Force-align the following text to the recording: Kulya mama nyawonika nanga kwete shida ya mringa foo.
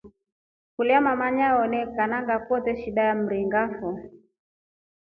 Kulya 0.75 0.97
mama 1.05 1.27
nyawonika 1.37 2.03
nanga 2.07 2.35
kwete 2.45 2.71
shida 2.81 3.03
ya 3.09 3.15
mringa 3.15 3.61
foo. 3.75 3.99